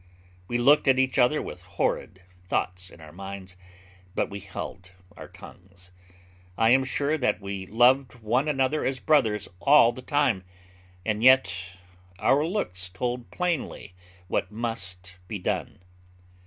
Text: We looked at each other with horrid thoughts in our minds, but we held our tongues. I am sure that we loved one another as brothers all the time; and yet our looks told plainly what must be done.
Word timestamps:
We 0.47 0.57
looked 0.57 0.87
at 0.87 0.97
each 0.97 1.19
other 1.19 1.43
with 1.43 1.61
horrid 1.61 2.23
thoughts 2.47 2.89
in 2.89 2.99
our 3.01 3.11
minds, 3.11 3.55
but 4.15 4.31
we 4.31 4.39
held 4.39 4.93
our 5.15 5.27
tongues. 5.27 5.91
I 6.57 6.71
am 6.71 6.83
sure 6.83 7.19
that 7.19 7.39
we 7.39 7.67
loved 7.67 8.15
one 8.15 8.47
another 8.47 8.83
as 8.83 8.99
brothers 8.99 9.47
all 9.59 9.91
the 9.91 10.01
time; 10.01 10.43
and 11.05 11.23
yet 11.23 11.53
our 12.17 12.43
looks 12.43 12.89
told 12.89 13.29
plainly 13.29 13.93
what 14.27 14.49
must 14.49 15.17
be 15.27 15.37
done. 15.37 15.83